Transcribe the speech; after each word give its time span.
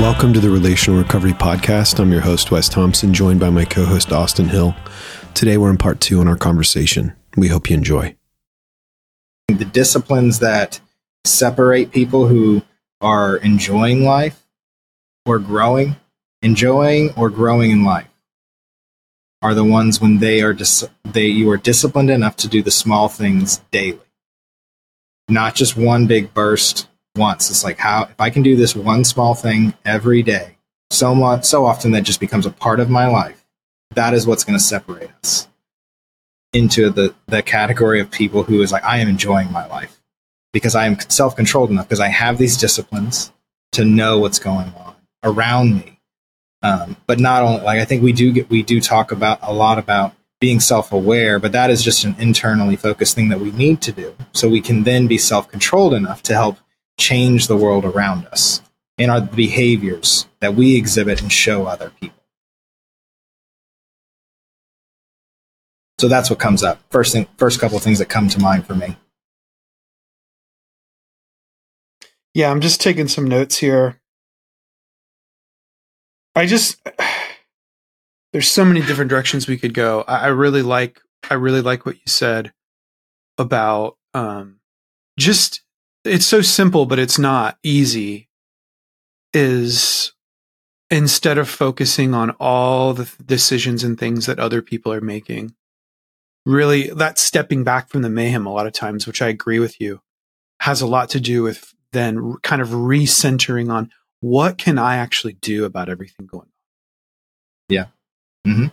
Welcome 0.00 0.32
to 0.32 0.40
the 0.40 0.50
Relational 0.50 0.98
Recovery 0.98 1.32
Podcast. 1.32 2.00
I'm 2.00 2.10
your 2.10 2.20
host, 2.20 2.50
Wes 2.50 2.68
Thompson, 2.68 3.14
joined 3.14 3.38
by 3.38 3.48
my 3.48 3.64
co 3.64 3.84
host, 3.84 4.12
Austin 4.12 4.48
Hill. 4.48 4.74
Today, 5.34 5.56
we're 5.56 5.70
in 5.70 5.78
part 5.78 6.00
two 6.00 6.20
in 6.20 6.26
our 6.26 6.36
conversation. 6.36 7.14
We 7.36 7.46
hope 7.46 7.70
you 7.70 7.76
enjoy. 7.76 8.16
The 9.46 9.64
disciplines 9.64 10.40
that 10.40 10.80
separate 11.24 11.92
people 11.92 12.26
who 12.26 12.62
are 13.00 13.36
enjoying 13.36 14.04
life 14.04 14.44
or 15.26 15.38
growing, 15.38 15.94
enjoying 16.42 17.12
or 17.16 17.30
growing 17.30 17.70
in 17.70 17.84
life, 17.84 18.10
are 19.42 19.54
the 19.54 19.64
ones 19.64 20.00
when 20.00 20.18
they 20.18 20.42
are 20.42 20.52
dis- 20.52 20.88
they 21.04 21.26
you 21.26 21.48
are 21.50 21.56
disciplined 21.56 22.10
enough 22.10 22.36
to 22.38 22.48
do 22.48 22.64
the 22.64 22.72
small 22.72 23.08
things 23.08 23.58
daily, 23.70 24.00
not 25.28 25.54
just 25.54 25.76
one 25.76 26.08
big 26.08 26.34
burst 26.34 26.88
once. 27.16 27.50
It's 27.50 27.64
like 27.64 27.78
how 27.78 28.04
if 28.04 28.20
I 28.20 28.30
can 28.30 28.42
do 28.42 28.56
this 28.56 28.74
one 28.74 29.04
small 29.04 29.34
thing 29.34 29.74
every 29.84 30.22
day, 30.22 30.56
so 30.90 31.14
much 31.14 31.44
so 31.44 31.64
often 31.64 31.92
that 31.92 32.02
just 32.02 32.20
becomes 32.20 32.46
a 32.46 32.50
part 32.50 32.80
of 32.80 32.90
my 32.90 33.06
life. 33.06 33.44
That 33.94 34.14
is 34.14 34.26
what's 34.26 34.44
going 34.44 34.58
to 34.58 34.64
separate 34.64 35.10
us 35.22 35.48
into 36.52 36.90
the 36.90 37.14
the 37.26 37.42
category 37.42 38.00
of 38.00 38.10
people 38.10 38.44
who 38.44 38.62
is 38.62 38.72
like 38.72 38.84
I 38.84 38.98
am 38.98 39.08
enjoying 39.08 39.52
my 39.52 39.66
life 39.66 40.00
because 40.52 40.74
I 40.74 40.86
am 40.86 40.98
self 41.00 41.36
controlled 41.36 41.70
enough 41.70 41.88
because 41.88 42.00
I 42.00 42.08
have 42.08 42.38
these 42.38 42.56
disciplines 42.56 43.32
to 43.72 43.84
know 43.84 44.18
what's 44.18 44.38
going 44.38 44.72
on 44.76 44.94
around 45.22 45.74
me. 45.74 46.00
Um, 46.62 46.96
but 47.06 47.20
not 47.20 47.42
only 47.42 47.62
like 47.62 47.80
I 47.80 47.84
think 47.84 48.02
we 48.02 48.12
do 48.12 48.32
get 48.32 48.48
we 48.48 48.62
do 48.62 48.80
talk 48.80 49.12
about 49.12 49.38
a 49.42 49.52
lot 49.52 49.78
about 49.78 50.14
being 50.40 50.60
self 50.60 50.92
aware, 50.92 51.38
but 51.38 51.52
that 51.52 51.70
is 51.70 51.82
just 51.82 52.04
an 52.04 52.16
internally 52.18 52.76
focused 52.76 53.14
thing 53.14 53.28
that 53.28 53.40
we 53.40 53.50
need 53.52 53.80
to 53.82 53.92
do 53.92 54.14
so 54.32 54.48
we 54.48 54.60
can 54.60 54.84
then 54.84 55.06
be 55.06 55.18
self 55.18 55.48
controlled 55.48 55.94
enough 55.94 56.22
to 56.22 56.34
help 56.34 56.58
change 56.98 57.46
the 57.46 57.56
world 57.56 57.84
around 57.84 58.26
us 58.26 58.60
and 58.98 59.10
our 59.10 59.20
behaviors 59.20 60.26
that 60.40 60.54
we 60.54 60.76
exhibit 60.76 61.20
and 61.20 61.32
show 61.32 61.66
other 61.66 61.90
people. 62.00 62.22
So 65.98 66.08
that's 66.08 66.28
what 66.28 66.38
comes 66.38 66.62
up. 66.62 66.80
First 66.90 67.12
thing, 67.12 67.26
first 67.38 67.60
couple 67.60 67.76
of 67.76 67.82
things 67.82 67.98
that 67.98 68.08
come 68.08 68.28
to 68.28 68.40
mind 68.40 68.66
for 68.66 68.74
me. 68.74 68.96
Yeah, 72.34 72.50
I'm 72.50 72.60
just 72.60 72.80
taking 72.80 73.08
some 73.08 73.26
notes 73.26 73.58
here. 73.58 74.00
I 76.34 76.46
just 76.46 76.80
there's 78.32 78.50
so 78.50 78.64
many 78.64 78.80
different 78.82 79.08
directions 79.08 79.46
we 79.46 79.56
could 79.56 79.74
go. 79.74 80.04
I, 80.06 80.24
I 80.24 80.26
really 80.26 80.62
like 80.62 81.00
I 81.30 81.34
really 81.34 81.62
like 81.62 81.86
what 81.86 81.96
you 81.96 82.06
said 82.06 82.52
about 83.38 83.96
um 84.12 84.60
just 85.18 85.63
it's 86.04 86.26
so 86.26 86.42
simple, 86.42 86.86
but 86.86 86.98
it's 86.98 87.18
not 87.18 87.58
easy. 87.62 88.28
Is 89.32 90.12
instead 90.90 91.38
of 91.38 91.48
focusing 91.48 92.14
on 92.14 92.30
all 92.38 92.94
the 92.94 93.10
decisions 93.24 93.82
and 93.82 93.98
things 93.98 94.26
that 94.26 94.38
other 94.38 94.62
people 94.62 94.92
are 94.92 95.00
making, 95.00 95.54
really 96.46 96.90
that 96.90 97.18
stepping 97.18 97.64
back 97.64 97.88
from 97.88 98.02
the 98.02 98.10
mayhem 98.10 98.46
a 98.46 98.52
lot 98.52 98.66
of 98.66 98.72
times, 98.72 99.06
which 99.06 99.22
I 99.22 99.28
agree 99.28 99.58
with 99.58 99.80
you, 99.80 100.02
has 100.60 100.80
a 100.80 100.86
lot 100.86 101.08
to 101.10 101.20
do 101.20 101.42
with 101.42 101.74
then 101.92 102.36
kind 102.42 102.62
of 102.62 102.68
recentering 102.68 103.72
on 103.72 103.90
what 104.20 104.58
can 104.58 104.78
I 104.78 104.96
actually 104.96 105.34
do 105.34 105.64
about 105.64 105.88
everything 105.88 106.26
going 106.26 106.42
on. 106.42 106.52
Yeah. 107.68 107.86
Mm-hmm. 108.46 108.66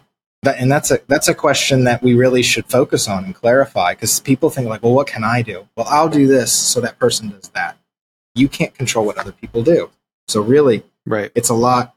That, 0.44 0.58
and 0.58 0.72
that's 0.72 0.90
a 0.90 1.00
that's 1.08 1.28
a 1.28 1.36
question 1.36 1.84
that 1.84 2.02
we 2.02 2.16
really 2.16 2.42
should 2.42 2.66
focus 2.66 3.08
on 3.08 3.26
and 3.26 3.36
clarify 3.36 3.94
because 3.94 4.20
people 4.20 4.50
think 4.50 4.68
like, 4.68 4.82
well, 4.82 4.94
what 4.94 5.06
can 5.06 5.24
I 5.24 5.44
do? 5.44 5.68
Well, 5.76 5.86
I'll 5.88 6.10
do 6.10 6.26
this, 6.26 6.52
so 6.52 6.82
that 6.82 6.98
person 6.98 7.30
does 7.30 7.50
that. 7.50 7.78
You 8.34 8.48
can't 8.50 8.74
control 8.74 9.06
what 9.06 9.18
other 9.18 9.34
people 9.34 9.62
do. 9.62 9.92
So 10.28 10.42
really, 10.42 10.84
right, 11.06 11.32
it's 11.36 11.50
a 11.50 11.54
lot 11.54 11.96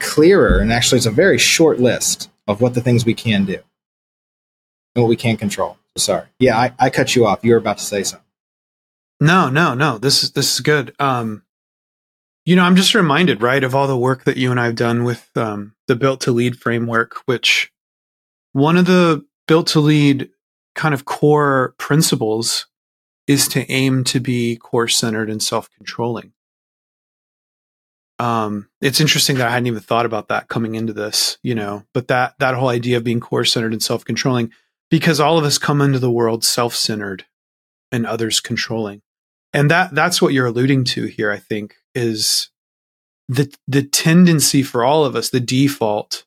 clearer, 0.00 0.58
and 0.58 0.72
actually, 0.72 0.96
it's 0.96 1.06
a 1.06 1.10
very 1.10 1.36
short 1.36 1.78
list 1.78 2.30
of 2.46 2.62
what 2.62 2.74
the 2.74 2.80
things 2.80 3.04
we 3.04 3.14
can 3.14 3.44
do 3.44 3.58
and 4.94 5.02
what 5.02 5.08
we 5.08 5.16
can't 5.16 5.38
control. 5.38 5.76
Sorry, 5.96 6.26
yeah, 6.38 6.58
I, 6.58 6.72
I 6.78 6.90
cut 6.90 7.14
you 7.14 7.26
off. 7.26 7.40
You 7.42 7.52
were 7.52 7.58
about 7.58 7.78
to 7.78 7.84
say 7.84 8.02
something. 8.02 8.26
No, 9.20 9.50
no, 9.50 9.74
no. 9.74 9.98
This 9.98 10.22
is 10.22 10.32
this 10.32 10.54
is 10.54 10.60
good. 10.60 10.94
Um, 10.98 11.42
you 12.46 12.54
know, 12.54 12.62
I'm 12.62 12.76
just 12.76 12.94
reminded, 12.94 13.42
right, 13.42 13.62
of 13.64 13.74
all 13.74 13.88
the 13.88 13.98
work 13.98 14.24
that 14.24 14.36
you 14.36 14.52
and 14.52 14.60
I 14.60 14.66
have 14.66 14.76
done 14.76 15.02
with 15.02 15.28
um, 15.36 15.74
the 15.88 15.96
Built 15.96 16.20
to 16.22 16.30
Lead 16.30 16.56
framework, 16.56 17.16
which 17.26 17.72
one 18.52 18.76
of 18.76 18.86
the 18.86 19.26
Built 19.48 19.66
to 19.68 19.80
Lead 19.80 20.30
kind 20.76 20.94
of 20.94 21.04
core 21.04 21.74
principles 21.76 22.68
is 23.26 23.48
to 23.48 23.68
aim 23.70 24.04
to 24.04 24.20
be 24.20 24.56
core 24.56 24.86
centered 24.86 25.28
and 25.28 25.42
self 25.42 25.68
controlling. 25.76 26.32
Um, 28.20 28.68
it's 28.80 29.00
interesting 29.00 29.36
that 29.36 29.48
I 29.48 29.50
hadn't 29.50 29.66
even 29.66 29.80
thought 29.80 30.06
about 30.06 30.28
that 30.28 30.48
coming 30.48 30.76
into 30.76 30.92
this, 30.92 31.38
you 31.42 31.54
know, 31.54 31.84
but 31.92 32.08
that 32.08 32.38
that 32.38 32.54
whole 32.54 32.68
idea 32.68 32.96
of 32.96 33.04
being 33.04 33.20
core 33.20 33.44
centered 33.44 33.72
and 33.72 33.82
self 33.82 34.04
controlling, 34.04 34.52
because 34.88 35.18
all 35.18 35.36
of 35.36 35.44
us 35.44 35.58
come 35.58 35.80
into 35.80 35.98
the 35.98 36.10
world 36.10 36.44
self 36.44 36.76
centered 36.76 37.24
and 37.90 38.06
others 38.06 38.38
controlling 38.38 39.02
and 39.56 39.70
that 39.70 39.92
that's 39.92 40.22
what 40.22 40.32
you're 40.32 40.46
alluding 40.46 40.84
to 40.84 41.06
here 41.06 41.32
i 41.32 41.38
think 41.38 41.74
is 41.94 42.50
the 43.28 43.52
the 43.66 43.82
tendency 43.82 44.62
for 44.62 44.84
all 44.84 45.04
of 45.04 45.16
us 45.16 45.30
the 45.30 45.40
default 45.40 46.24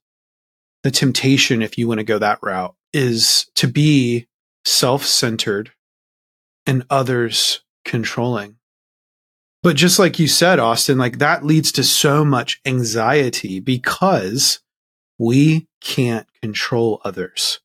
the 0.83 0.91
temptation 0.91 1.61
if 1.61 1.77
you 1.77 1.87
want 1.87 1.99
to 1.99 2.03
go 2.03 2.17
that 2.19 2.39
route 2.41 2.75
is 2.93 3.49
to 3.55 3.67
be 3.67 4.27
self-centered 4.65 5.71
and 6.65 6.85
others 6.89 7.61
controlling. 7.85 8.55
But 9.61 9.75
just 9.75 9.99
like 9.99 10.19
you 10.19 10.27
said 10.27 10.59
austin 10.59 10.97
like 10.97 11.17
that 11.17 11.45
leads 11.45 11.71
to 11.73 11.83
so 11.83 12.23
much 12.23 12.61
anxiety 12.65 13.59
because 13.59 14.61
we 15.17 15.67
can't 15.81 16.27
control 16.41 17.01
others. 17.03 17.59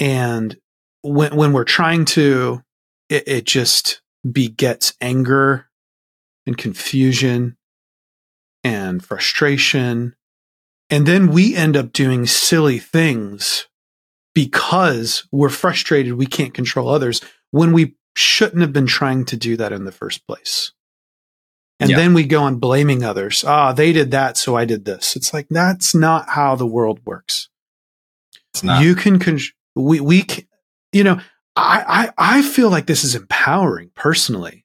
And 0.00 0.58
when 1.02 1.36
when 1.36 1.52
we're 1.52 1.64
trying 1.64 2.04
to 2.06 2.62
it, 3.08 3.28
it 3.28 3.44
just 3.44 4.02
begets 4.32 4.94
anger 5.00 5.68
and 6.46 6.56
confusion 6.56 7.56
and 8.64 9.04
frustration. 9.04 10.14
And 10.90 11.06
then 11.06 11.28
we 11.28 11.54
end 11.54 11.76
up 11.76 11.92
doing 11.92 12.26
silly 12.26 12.78
things 12.78 13.68
because 14.34 15.26
we're 15.32 15.48
frustrated 15.48 16.14
we 16.14 16.26
can't 16.26 16.54
control 16.54 16.88
others 16.88 17.20
when 17.50 17.72
we 17.72 17.94
shouldn't 18.14 18.62
have 18.62 18.72
been 18.72 18.86
trying 18.86 19.24
to 19.26 19.36
do 19.36 19.56
that 19.56 19.72
in 19.72 19.84
the 19.84 19.92
first 19.92 20.26
place. 20.26 20.72
And 21.80 21.90
yeah. 21.90 21.96
then 21.96 22.14
we 22.14 22.24
go 22.24 22.42
on 22.42 22.56
blaming 22.56 23.04
others. 23.04 23.44
Ah, 23.46 23.72
they 23.72 23.92
did 23.92 24.10
that, 24.10 24.36
so 24.36 24.56
I 24.56 24.64
did 24.64 24.84
this. 24.84 25.14
It's 25.14 25.32
like 25.32 25.46
that's 25.48 25.94
not 25.94 26.28
how 26.30 26.56
the 26.56 26.66
world 26.66 27.00
works. 27.04 27.48
It's 28.52 28.64
not. 28.64 28.82
You 28.82 28.96
can, 28.96 29.20
con- 29.20 29.38
we, 29.76 30.00
we, 30.00 30.22
can, 30.22 30.44
you 30.92 31.04
know, 31.04 31.20
I, 31.58 31.84
I, 32.18 32.36
I 32.38 32.42
feel 32.42 32.70
like 32.70 32.86
this 32.86 33.04
is 33.04 33.14
empowering 33.14 33.90
personally. 33.94 34.64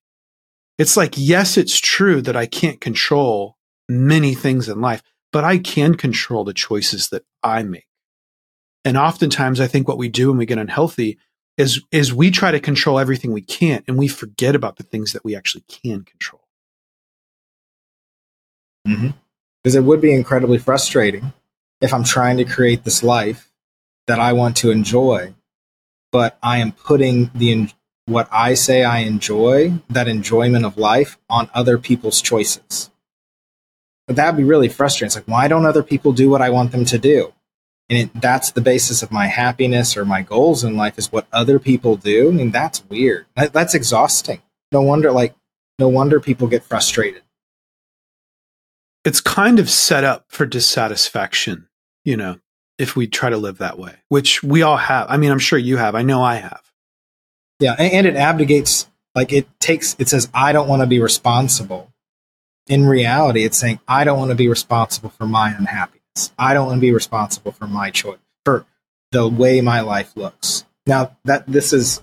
It's 0.77 0.95
like, 0.95 1.13
yes, 1.17 1.57
it's 1.57 1.79
true 1.79 2.21
that 2.21 2.35
I 2.35 2.45
can't 2.45 2.79
control 2.79 3.57
many 3.89 4.33
things 4.35 4.69
in 4.69 4.79
life, 4.81 5.01
but 5.31 5.43
I 5.43 5.57
can 5.57 5.95
control 5.95 6.43
the 6.43 6.53
choices 6.53 7.09
that 7.09 7.23
I 7.41 7.63
make. 7.63 7.87
And 8.85 8.97
oftentimes 8.97 9.59
I 9.59 9.67
think 9.67 9.87
what 9.87 9.97
we 9.97 10.09
do 10.09 10.29
when 10.29 10.37
we 10.37 10.45
get 10.45 10.57
unhealthy 10.57 11.17
is, 11.57 11.81
is 11.91 12.13
we 12.13 12.31
try 12.31 12.51
to 12.51 12.59
control 12.59 12.99
everything 12.99 13.31
we 13.31 13.41
can't 13.41 13.85
and 13.87 13.97
we 13.97 14.07
forget 14.07 14.55
about 14.55 14.77
the 14.77 14.83
things 14.83 15.13
that 15.13 15.23
we 15.23 15.35
actually 15.35 15.63
can 15.67 16.03
control. 16.03 16.41
Mm-hmm. 18.87 19.09
Because 19.63 19.75
it 19.75 19.83
would 19.83 20.01
be 20.01 20.13
incredibly 20.13 20.57
frustrating 20.57 21.33
if 21.81 21.93
I'm 21.93 22.03
trying 22.03 22.37
to 22.37 22.45
create 22.45 22.83
this 22.83 23.03
life 23.03 23.51
that 24.07 24.19
I 24.19 24.33
want 24.33 24.57
to 24.57 24.71
enjoy 24.71 25.33
but 26.13 26.37
I 26.43 26.59
am 26.59 26.71
putting 26.71 27.31
the 27.33 27.69
what 28.05 28.29
I 28.31 28.53
say 28.53 28.83
I 28.83 28.99
enjoy, 28.99 29.73
that 29.89 30.07
enjoyment 30.07 30.63
of 30.63 30.77
life, 30.77 31.17
on 31.29 31.49
other 31.53 31.77
people's 31.77 32.21
choices. 32.21 32.91
But 34.05 34.17
that'd 34.17 34.37
be 34.37 34.43
really 34.43 34.69
frustrating. 34.69 35.07
It's 35.07 35.15
like, 35.15 35.27
why 35.27 35.47
don't 35.47 35.65
other 35.65 35.81
people 35.81 36.11
do 36.11 36.29
what 36.29 36.41
I 36.41 36.49
want 36.49 36.71
them 36.71 36.85
to 36.85 36.99
do? 36.99 37.33
And 37.89 37.97
it, 37.97 38.21
that's 38.21 38.51
the 38.51 38.61
basis 38.61 39.01
of 39.01 39.11
my 39.11 39.25
happiness 39.27 39.97
or 39.97 40.05
my 40.05 40.21
goals 40.21 40.63
in 40.63 40.77
life 40.77 40.97
is 40.97 41.11
what 41.11 41.27
other 41.31 41.57
people 41.59 41.95
do. 41.95 42.29
I 42.29 42.31
mean, 42.31 42.51
that's 42.51 42.87
weird. 42.89 43.25
That, 43.35 43.51
that's 43.51 43.73
exhausting. 43.73 44.41
No 44.71 44.81
wonder, 44.81 45.11
like, 45.11 45.33
no 45.79 45.87
wonder 45.87 46.19
people 46.19 46.47
get 46.47 46.63
frustrated. 46.63 47.23
It's 49.03 49.21
kind 49.21 49.57
of 49.59 49.69
set 49.69 50.03
up 50.03 50.25
for 50.27 50.45
dissatisfaction, 50.45 51.67
you 52.05 52.17
know, 52.17 52.39
if 52.83 52.95
we 52.95 53.07
try 53.07 53.29
to 53.29 53.37
live 53.37 53.57
that 53.57 53.79
way, 53.79 53.95
which 54.09 54.43
we 54.43 54.61
all 54.61 54.77
have. 54.77 55.07
I 55.09 55.17
mean, 55.17 55.31
I'm 55.31 55.39
sure 55.39 55.57
you 55.57 55.77
have. 55.77 55.95
I 55.95 56.03
know 56.03 56.21
I 56.21 56.35
have. 56.35 56.61
Yeah, 57.59 57.73
and 57.79 58.05
it 58.05 58.15
abdicates 58.15 58.87
like 59.15 59.31
it 59.31 59.47
takes 59.59 59.95
it 59.97 60.09
says 60.09 60.29
I 60.33 60.51
don't 60.51 60.67
want 60.67 60.81
to 60.81 60.87
be 60.87 60.99
responsible. 60.99 61.91
In 62.67 62.85
reality, 62.85 63.43
it's 63.43 63.57
saying 63.57 63.79
I 63.87 64.03
don't 64.03 64.19
want 64.19 64.29
to 64.29 64.35
be 64.35 64.47
responsible 64.47 65.09
for 65.09 65.25
my 65.25 65.49
unhappiness. 65.51 66.31
I 66.37 66.53
don't 66.53 66.67
want 66.67 66.77
to 66.77 66.81
be 66.81 66.93
responsible 66.93 67.51
for 67.51 67.67
my 67.67 67.89
choice 67.89 68.19
for 68.45 68.65
the 69.11 69.27
way 69.27 69.61
my 69.61 69.81
life 69.81 70.15
looks. 70.15 70.65
Now 70.85 71.15
that 71.23 71.47
this 71.47 71.73
is 71.73 72.01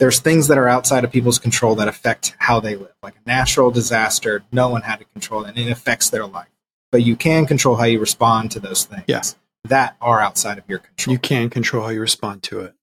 there's 0.00 0.20
things 0.20 0.48
that 0.48 0.58
are 0.58 0.68
outside 0.68 1.04
of 1.04 1.12
people's 1.12 1.38
control 1.38 1.76
that 1.76 1.88
affect 1.88 2.34
how 2.38 2.60
they 2.60 2.74
live. 2.74 2.94
Like 3.02 3.14
a 3.14 3.28
natural 3.28 3.70
disaster, 3.70 4.42
no 4.50 4.68
one 4.68 4.82
had 4.82 4.96
to 4.96 5.04
control 5.04 5.44
it, 5.44 5.50
and 5.50 5.58
it 5.58 5.70
affects 5.70 6.10
their 6.10 6.26
life. 6.26 6.48
But 6.90 7.02
you 7.02 7.16
can 7.16 7.46
control 7.46 7.76
how 7.76 7.84
you 7.84 8.00
respond 8.00 8.50
to 8.52 8.60
those 8.60 8.84
things. 8.84 9.04
Yeah. 9.06 9.22
That 9.64 9.96
are 10.00 10.20
outside 10.20 10.58
of 10.58 10.64
your 10.68 10.78
control. 10.78 11.12
You 11.12 11.18
can 11.18 11.50
control 11.50 11.84
how 11.84 11.90
you 11.90 12.00
respond 12.00 12.42
to 12.44 12.60
it. 12.60 12.74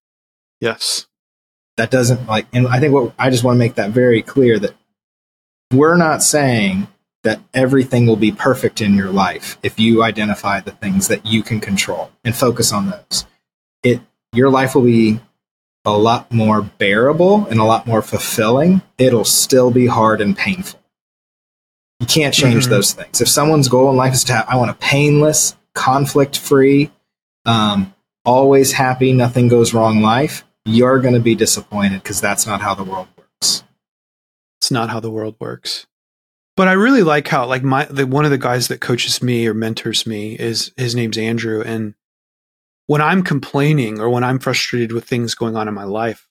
Yes. 0.59 1.07
That 1.77 1.91
doesn't 1.91 2.27
like, 2.27 2.47
and 2.53 2.67
I 2.67 2.79
think 2.79 2.93
what 2.93 3.13
I 3.17 3.29
just 3.29 3.43
want 3.43 3.55
to 3.55 3.59
make 3.59 3.75
that 3.75 3.91
very 3.91 4.21
clear 4.21 4.59
that 4.59 4.73
we're 5.71 5.95
not 5.95 6.21
saying 6.21 6.87
that 7.23 7.39
everything 7.53 8.07
will 8.07 8.15
be 8.15 8.31
perfect 8.31 8.81
in 8.81 8.95
your 8.95 9.11
life 9.11 9.57
if 9.63 9.79
you 9.79 10.03
identify 10.03 10.59
the 10.59 10.71
things 10.71 11.07
that 11.07 11.25
you 11.25 11.43
can 11.43 11.59
control 11.59 12.11
and 12.23 12.35
focus 12.35 12.73
on 12.73 12.89
those. 12.89 13.25
It 13.83 14.01
your 14.33 14.49
life 14.49 14.75
will 14.75 14.83
be 14.83 15.19
a 15.85 15.97
lot 15.97 16.31
more 16.31 16.61
bearable 16.61 17.45
and 17.47 17.59
a 17.59 17.63
lot 17.63 17.87
more 17.87 18.01
fulfilling. 18.01 18.81
It'll 18.97 19.25
still 19.25 19.71
be 19.71 19.87
hard 19.87 20.21
and 20.21 20.37
painful. 20.37 20.79
You 21.99 22.07
can't 22.07 22.33
change 22.33 22.63
mm-hmm. 22.63 22.71
those 22.71 22.93
things. 22.93 23.21
If 23.21 23.27
someone's 23.27 23.67
goal 23.67 23.89
in 23.89 23.95
life 23.95 24.13
is 24.13 24.23
to 24.25 24.33
have, 24.33 24.47
I 24.47 24.55
want 24.55 24.71
a 24.71 24.75
painless, 24.75 25.55
conflict 25.73 26.37
free, 26.37 26.91
um, 27.45 27.93
always 28.25 28.71
happy, 28.71 29.13
nothing 29.13 29.47
goes 29.47 29.73
wrong 29.73 30.01
life, 30.01 30.43
you're 30.65 30.99
going 30.99 31.13
to 31.13 31.19
be 31.19 31.35
disappointed 31.35 32.03
because 32.03 32.21
that's 32.21 32.45
not 32.45 32.61
how 32.61 32.75
the 32.75 32.83
world 32.83 33.07
works. 33.17 33.63
It's 34.59 34.71
not 34.71 34.89
how 34.89 34.99
the 34.99 35.11
world 35.11 35.35
works. 35.39 35.87
But 36.57 36.67
I 36.67 36.73
really 36.73 37.01
like 37.01 37.27
how, 37.27 37.45
like, 37.45 37.63
my 37.63 37.85
the, 37.85 38.05
one 38.05 38.25
of 38.25 38.31
the 38.31 38.37
guys 38.37 38.67
that 38.67 38.81
coaches 38.81 39.23
me 39.23 39.47
or 39.47 39.53
mentors 39.53 40.05
me 40.05 40.35
is 40.35 40.73
his 40.77 40.95
name's 40.95 41.17
Andrew, 41.17 41.61
and 41.61 41.95
when 42.87 43.01
I'm 43.01 43.23
complaining 43.23 43.99
or 43.99 44.09
when 44.09 44.23
I'm 44.23 44.37
frustrated 44.37 44.91
with 44.91 45.05
things 45.05 45.33
going 45.33 45.55
on 45.55 45.67
in 45.67 45.73
my 45.73 45.85
life, 45.85 46.27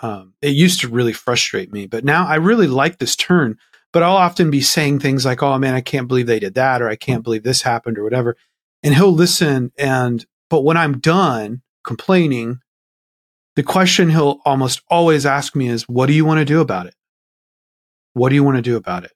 um, 0.00 0.34
it 0.40 0.50
used 0.50 0.80
to 0.80 0.88
really 0.88 1.12
frustrate 1.12 1.72
me, 1.72 1.86
but 1.86 2.04
now 2.04 2.26
I 2.26 2.36
really 2.36 2.68
like 2.68 2.98
this 2.98 3.16
turn. 3.16 3.58
But 3.92 4.02
I'll 4.02 4.16
often 4.16 4.50
be 4.50 4.60
saying 4.60 5.00
things 5.00 5.24
like, 5.24 5.42
"Oh 5.42 5.58
man, 5.58 5.74
I 5.74 5.80
can't 5.80 6.06
believe 6.06 6.26
they 6.26 6.38
did 6.38 6.54
that," 6.54 6.80
or 6.80 6.88
"I 6.88 6.96
can't 6.96 7.24
believe 7.24 7.42
this 7.42 7.62
happened," 7.62 7.98
or 7.98 8.04
whatever, 8.04 8.36
and 8.86 8.94
he'll 8.94 9.12
listen. 9.12 9.72
And 9.76 10.24
but 10.48 10.62
when 10.62 10.76
I'm 10.76 10.98
done 11.00 11.62
complaining, 11.84 12.60
the 13.56 13.64
question 13.64 14.10
he'll 14.10 14.38
almost 14.44 14.80
always 14.88 15.26
ask 15.26 15.56
me 15.56 15.68
is, 15.68 15.82
"What 15.88 16.06
do 16.06 16.12
you 16.12 16.24
want 16.24 16.38
to 16.38 16.44
do 16.44 16.60
about 16.60 16.86
it? 16.86 16.94
What 18.14 18.30
do 18.30 18.36
you 18.36 18.44
want 18.44 18.56
to 18.56 18.62
do 18.62 18.76
about 18.76 19.04
it?" 19.04 19.12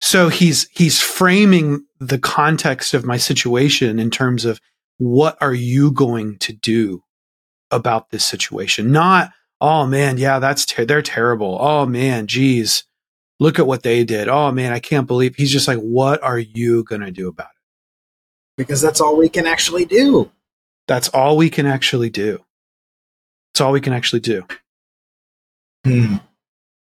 So 0.00 0.28
he's 0.28 0.68
he's 0.70 1.00
framing 1.00 1.84
the 1.98 2.18
context 2.18 2.94
of 2.94 3.04
my 3.04 3.16
situation 3.16 3.98
in 3.98 4.10
terms 4.10 4.44
of 4.44 4.60
what 4.98 5.36
are 5.40 5.54
you 5.54 5.90
going 5.90 6.38
to 6.38 6.52
do 6.52 7.02
about 7.72 8.10
this 8.10 8.24
situation? 8.24 8.92
Not, 8.92 9.32
oh 9.60 9.86
man, 9.86 10.16
yeah, 10.16 10.38
that's 10.38 10.64
ter- 10.64 10.84
they're 10.84 11.02
terrible. 11.02 11.58
Oh 11.60 11.86
man, 11.86 12.28
geez, 12.28 12.84
look 13.40 13.58
at 13.58 13.66
what 13.66 13.82
they 13.82 14.04
did. 14.04 14.28
Oh 14.28 14.52
man, 14.52 14.72
I 14.72 14.78
can't 14.78 15.08
believe. 15.08 15.34
He's 15.34 15.50
just 15.52 15.66
like, 15.66 15.78
what 15.78 16.22
are 16.22 16.38
you 16.38 16.84
going 16.84 17.00
to 17.00 17.10
do 17.10 17.28
about 17.28 17.48
it? 17.48 17.51
Because 18.56 18.80
that's 18.80 19.00
all 19.00 19.16
we 19.16 19.28
can 19.28 19.46
actually 19.46 19.84
do. 19.84 20.30
That's 20.86 21.08
all 21.08 21.36
we 21.36 21.50
can 21.50 21.66
actually 21.66 22.10
do. 22.10 22.44
That's 23.52 23.60
all 23.60 23.72
we 23.72 23.80
can 23.80 23.92
actually 23.92 24.20
do. 24.20 24.46
Hmm. 25.84 26.16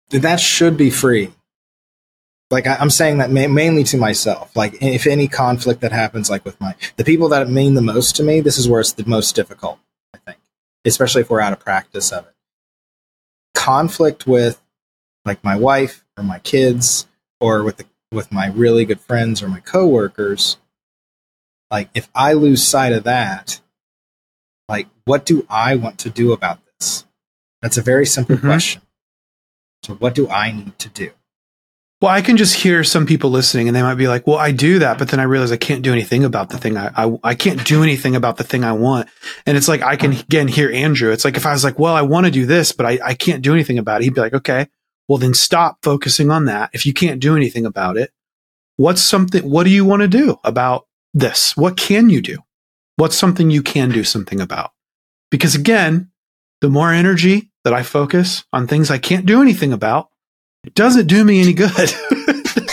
That 0.10 0.40
should 0.40 0.78
be 0.78 0.90
free 0.90 1.32
like 2.52 2.68
I, 2.68 2.82
am 2.82 2.90
saying 2.90 3.20
that 3.20 3.32
ma- 3.32 3.48
mainly 3.48 3.84
to 3.86 3.98
myself. 3.98 4.56
Like 4.56 4.82
if 4.82 5.08
any 5.08 5.28
conflict 5.28 5.82
that 5.82 5.92
happens, 5.92 6.30
like 6.30 6.46
with 6.46 6.60
my 6.60 6.76
the 6.96 7.04
people 7.04 7.30
that 7.30 7.50
mean 7.50 7.76
the 7.76 7.82
most 7.82 8.16
to 8.18 8.24
me, 8.24 8.42
this 8.42 8.58
is 8.58 8.68
where 8.68 8.80
it's 8.80 8.94
the 8.94 9.06
most 9.06 9.36
difficult. 9.36 9.80
I 10.14 10.18
think, 10.18 10.40
especially 10.86 11.22
if 11.22 11.30
we're 11.30 11.42
out 11.42 11.54
of 11.54 11.60
practice 11.60 12.12
of 12.12 12.26
it. 12.26 12.34
Conflict 13.54 14.26
with 14.26 14.62
like 15.26 15.44
my 15.44 15.56
wife 15.56 16.06
or 16.18 16.24
my 16.24 16.40
kids 16.40 17.08
or 17.40 17.64
with 17.64 17.78
the, 17.78 17.86
with 18.12 18.32
my 18.32 18.48
really 18.48 18.86
good 18.86 19.00
friends 19.00 19.44
or 19.44 19.48
my 19.48 19.60
coworkers. 19.60 20.58
Like 21.72 21.90
if 21.94 22.10
I 22.16 22.34
lose 22.34 22.66
sight 22.66 22.94
of 22.94 23.04
that, 23.04 23.62
like 24.68 24.88
what 25.06 25.26
do 25.26 25.46
I 25.50 25.76
want 25.76 26.00
to 26.00 26.10
do 26.10 26.32
about 26.32 26.60
this? 26.66 27.06
That's 27.62 27.78
a 27.78 27.82
very 27.82 28.06
simple 28.06 28.36
mm-hmm. 28.36 28.48
question. 28.48 28.82
So 29.84 29.96
what 29.96 30.16
do 30.16 30.30
I 30.30 30.52
need 30.52 30.78
to 30.80 30.90
do? 30.90 31.12
Well, 32.02 32.12
I 32.12 32.22
can 32.22 32.38
just 32.38 32.56
hear 32.56 32.86
some 32.86 33.06
people 33.06 33.30
listening 33.30 33.68
and 33.68 33.76
they 33.76 33.82
might 33.82 33.96
be 33.96 34.08
like, 34.08 34.26
well, 34.26 34.38
I 34.38 34.52
do 34.54 34.80
that, 34.80 34.98
but 34.98 35.10
then 35.10 35.20
I 35.20 35.24
realize 35.24 35.52
I 35.52 35.58
can't 35.58 35.82
do 35.82 35.92
anything 35.92 36.24
about 36.24 36.50
the 36.50 36.58
thing 36.58 36.78
I, 36.78 36.92
I, 36.96 37.20
I, 37.24 37.36
can't 37.36 37.66
do 37.66 37.84
anything 37.84 38.16
about 38.16 38.38
the 38.38 38.46
thing 38.46 38.64
I 38.64 38.72
want. 38.72 39.10
And 39.46 39.58
it's 39.58 39.68
like, 39.68 39.82
I 39.82 39.98
can 39.98 40.14
again 40.14 40.48
hear 40.48 40.72
Andrew. 40.72 41.12
It's 41.12 41.26
like, 41.26 41.36
if 41.36 41.46
I 41.46 41.52
was 41.52 41.66
like, 41.66 41.78
well, 41.78 41.94
I 41.94 42.04
want 42.04 42.26
to 42.26 42.32
do 42.32 42.46
this, 42.46 42.72
but 42.72 42.86
I, 42.86 43.00
I 43.04 43.14
can't 43.16 43.42
do 43.42 43.54
anything 43.54 43.78
about 43.78 44.00
it. 44.00 44.06
He'd 44.06 44.14
be 44.14 44.22
like, 44.22 44.34
okay, 44.34 44.68
well, 45.10 45.18
then 45.18 45.34
stop 45.34 45.80
focusing 45.84 46.32
on 46.32 46.46
that. 46.46 46.70
If 46.72 46.86
you 46.86 46.94
can't 46.94 47.20
do 47.20 47.36
anything 47.36 47.66
about 47.66 47.98
it, 47.98 48.14
what's 48.78 49.02
something, 49.02 49.50
what 49.50 49.66
do 49.66 49.70
you 49.70 49.84
want 49.84 50.02
to 50.02 50.08
do 50.08 50.40
about 50.46 50.88
this? 51.20 51.56
What 51.56 51.78
can 51.78 52.10
you 52.10 52.22
do? 52.22 52.38
What's 52.96 53.16
something 53.16 53.50
you 53.50 53.64
can 53.64 53.90
do 53.90 54.04
something 54.04 54.42
about? 54.42 54.72
Because 55.32 55.56
again, 55.56 56.12
the 56.62 56.70
more 56.70 56.92
energy 56.92 57.52
that 57.64 57.74
I 57.74 57.84
focus 57.84 58.44
on 58.52 58.68
things 58.68 58.92
I 58.92 58.98
can't 58.98 59.26
do 59.26 59.42
anything 59.42 59.72
about, 59.72 60.10
it 60.66 60.76
doesn't 60.76 61.08
do 61.08 61.24
me 61.24 61.42
any 61.42 61.54
good. 61.54 61.72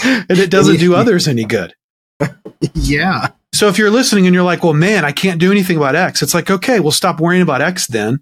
and 0.05 0.39
it 0.39 0.51
doesn't 0.51 0.79
do 0.79 0.95
others 0.95 1.29
any 1.29 1.45
good. 1.45 1.75
yeah. 2.75 3.29
So 3.53 3.69
if 3.69 3.79
you're 3.79 3.91
listening 3.91 4.27
and 4.27 4.35
you're 4.35 4.45
like, 4.45 4.63
well, 4.63 4.75
man, 4.75 5.05
I 5.05 5.13
can't 5.13 5.41
do 5.41 5.51
anything 5.51 5.77
about 5.77 5.97
X, 5.97 6.23
it's 6.23 6.35
like, 6.35 6.51
okay, 6.51 6.81
well, 6.81 6.93
stop 6.93 7.21
worrying 7.21 7.43
about 7.43 7.63
X 7.63 7.87
then 7.87 8.21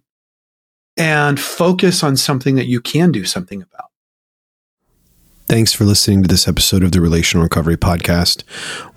and 0.96 1.40
focus 1.40 2.04
on 2.04 2.16
something 2.16 2.54
that 2.54 2.66
you 2.66 2.80
can 2.80 3.10
do 3.10 3.24
something 3.24 3.62
about. 3.62 3.90
Thanks 5.46 5.74
for 5.74 5.84
listening 5.84 6.22
to 6.22 6.28
this 6.28 6.48
episode 6.48 6.82
of 6.82 6.92
the 6.92 7.02
Relational 7.02 7.42
Recovery 7.42 7.76
Podcast. 7.76 8.44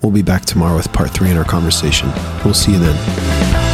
We'll 0.00 0.12
be 0.12 0.22
back 0.22 0.46
tomorrow 0.46 0.76
with 0.76 0.92
part 0.92 1.10
three 1.10 1.30
in 1.30 1.36
our 1.36 1.44
conversation. 1.44 2.10
We'll 2.42 2.54
see 2.54 2.72
you 2.72 2.78
then. 2.78 3.67